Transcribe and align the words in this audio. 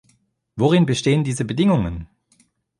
Worin 0.57 0.87
bestehen 0.87 1.23
diese 1.23 1.45
Bedingungen? 1.45 2.07